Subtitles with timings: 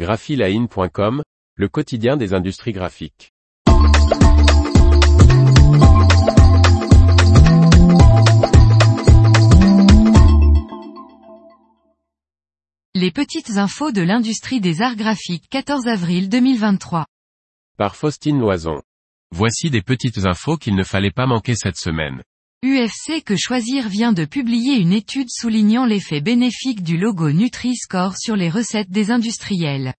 [0.00, 1.22] graphiline.com,
[1.56, 3.34] le quotidien des industries graphiques.
[12.94, 17.04] Les petites infos de l'industrie des arts graphiques 14 avril 2023.
[17.76, 18.80] Par Faustine Loison.
[19.32, 22.22] Voici des petites infos qu'il ne fallait pas manquer cette semaine.
[22.62, 28.36] UFC que choisir vient de publier une étude soulignant l'effet bénéfique du logo Nutri-Score sur
[28.36, 29.94] les recettes des industriels.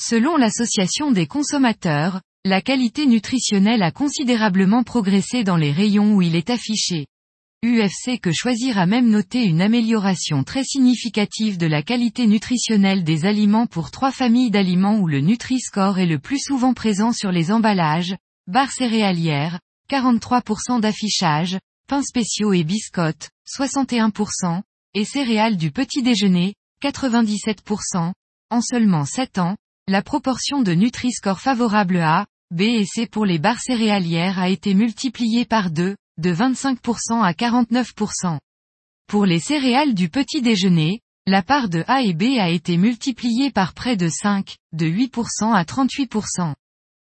[0.00, 6.36] Selon l'association des consommateurs, la qualité nutritionnelle a considérablement progressé dans les rayons où il
[6.36, 7.06] est affiché.
[7.64, 13.24] UFC que choisir a même noté une amélioration très significative de la qualité nutritionnelle des
[13.24, 17.50] aliments pour trois familles d'aliments où le Nutri-Score est le plus souvent présent sur les
[17.50, 18.14] emballages,
[18.46, 19.58] barres céréalières,
[19.90, 24.60] 43% d'affichage, pains spéciaux et biscottes, 61%,
[24.92, 28.12] et céréales du petit déjeuner, 97%.
[28.50, 29.56] En seulement 7 ans,
[29.88, 34.74] la proportion de Nutri-Score favorable à B et C pour les barres céréalières a été
[34.74, 38.38] multipliée par 2, de 25% à 49%.
[39.06, 43.50] Pour les céréales du petit déjeuner, la part de A et B a été multipliée
[43.50, 46.54] par près de 5, de 8% à 38%.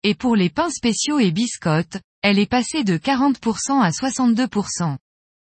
[0.02, 4.96] Et pour les pains spéciaux et biscottes, elle est passée de 40% à 62%.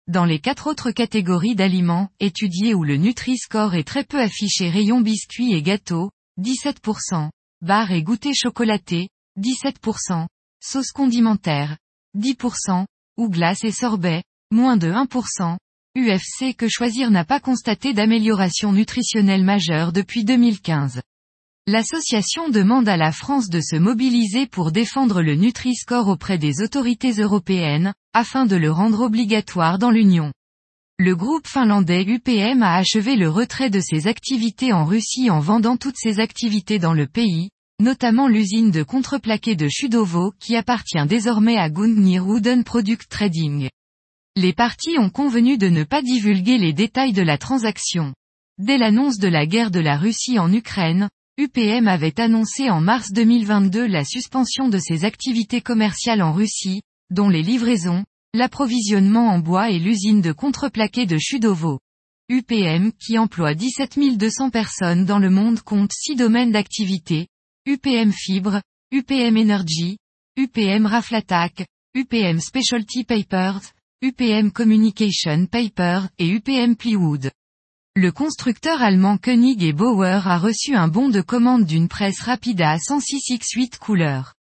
[0.08, 5.02] Dans les quatre autres catégories d'aliments, étudiées où le Nutri-Score est très peu affiché rayon
[5.02, 7.30] biscuits et gâteaux, 17%,
[7.62, 10.28] barres et goûters chocolatés, 17%,
[10.62, 11.78] sauce condimentaire,
[12.18, 12.86] 10%,
[13.18, 15.58] ou glace et sorbet, moins de 1%,
[15.98, 21.02] UFC que choisir n'a pas constaté d'amélioration nutritionnelle majeure depuis 2015.
[21.70, 27.12] L'association demande à la France de se mobiliser pour défendre le Nutri-Score auprès des autorités
[27.12, 30.32] européennes, afin de le rendre obligatoire dans l'Union.
[30.98, 35.76] Le groupe finlandais UPM a achevé le retrait de ses activités en Russie en vendant
[35.76, 37.50] toutes ses activités dans le pays,
[37.82, 43.68] notamment l'usine de contreplaqué de Chudovo qui appartient désormais à Gungnir Wooden Product Trading.
[44.38, 48.14] Les parties ont convenu de ne pas divulguer les détails de la transaction.
[48.58, 53.12] Dès l'annonce de la guerre de la Russie en Ukraine, UPM avait annoncé en mars
[53.12, 56.82] 2022 la suspension de ses activités commerciales en Russie,
[57.12, 58.04] dont les livraisons,
[58.34, 61.80] l'approvisionnement en bois et l'usine de contreplaqué de Chudovo.
[62.30, 67.28] UPM qui emploie 17 200 personnes dans le monde compte 6 domaines d'activité,
[67.68, 68.60] UPM Fibre,
[68.92, 70.00] UPM Energy,
[70.38, 73.62] UPM Raflatac, UPM Specialty Papers,
[74.02, 77.30] UPM Communication Paper et UPM Plywood.
[78.00, 82.78] Le constructeur allemand Koenig et Bauer a reçu un bon de commande d'une presse Rapida
[82.78, 84.36] 106x8 couleurs.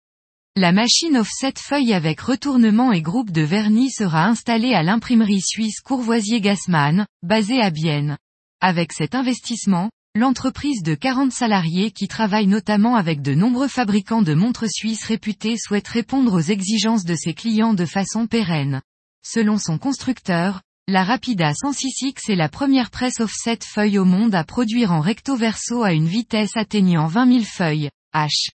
[0.56, 5.81] La machine offset feuille avec retournement et groupe de vernis sera installée à l'imprimerie suisse
[5.81, 8.18] Courvoisier-Gassmann, basée à Bienne.
[8.59, 14.34] Avec cet investissement, l'entreprise de 40 salariés qui travaille notamment avec de nombreux fabricants de
[14.34, 18.81] montres suisses réputés souhaite répondre aux exigences de ses clients de façon pérenne.
[19.24, 24.44] Selon son constructeur, la Rapida 106X est la première presse offset feuille au monde à
[24.44, 28.49] produire en recto verso à une vitesse atteignant 20 000 feuilles, H.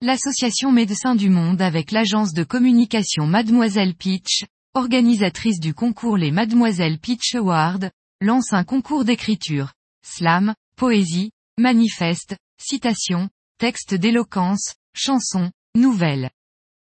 [0.00, 4.44] L'association Médecins du Monde avec l'agence de communication Mademoiselle Pitch,
[4.74, 7.90] organisatrice du concours les Mademoiselle Pitch Award,
[8.20, 9.72] lance un concours d'écriture,
[10.06, 13.28] slam, poésie, manifeste, citation,
[13.58, 16.30] texte d'éloquence, chanson, nouvelles.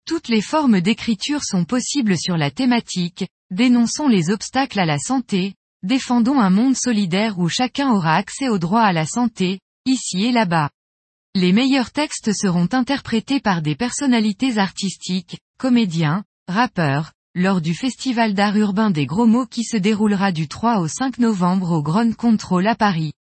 [0.09, 5.53] Toutes les formes d'écriture sont possibles sur la thématique, Dénonçons les obstacles à la santé,
[5.83, 10.31] défendons un monde solidaire où chacun aura accès au droit à la santé, ici et
[10.31, 10.71] là-bas.
[11.35, 18.57] Les meilleurs textes seront interprétés par des personnalités artistiques, comédiens, rappeurs, lors du Festival d'art
[18.57, 22.65] urbain des gros mots qui se déroulera du 3 au 5 novembre au Grand Control
[22.65, 23.13] à Paris.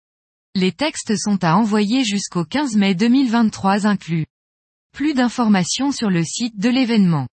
[0.54, 4.26] Les textes sont à envoyer jusqu'au 15 mai 2023 inclus.
[4.96, 7.26] Plus d'informations sur le site de l'événement.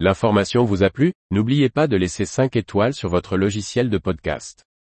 [0.00, 1.14] L'information vous a plu?
[1.30, 4.65] N'oubliez pas de laisser 5 étoiles sur votre logiciel de podcast.